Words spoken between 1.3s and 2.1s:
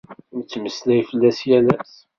yal ass.